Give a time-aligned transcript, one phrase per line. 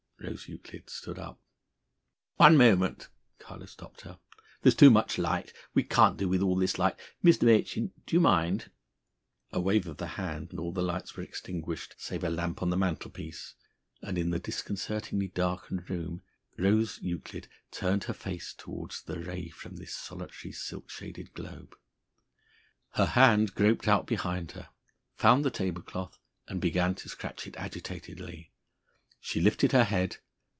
[0.23, 1.39] Rose Euclid stood up.
[2.35, 3.09] "One moment,"
[3.39, 4.19] Carlo stopped her.
[4.61, 5.51] "There's too much light.
[5.73, 6.95] We can't do with all this light.
[7.23, 7.41] Mr.
[7.41, 8.69] Machin do you mind?"
[9.51, 12.69] A wave of the hand, and all the lights were extinguished, save a lamp on
[12.69, 13.55] the mantelpiece,
[14.03, 16.21] and in the disconcertingly darkened room
[16.55, 21.75] Rose Euclid turned her face towards the ray from this solitary silk shaded globe.
[22.91, 24.69] Her hand groped out behind her,
[25.15, 28.49] found the table cloth and began to scratch it agitatedly.
[29.23, 30.17] She lifted her head.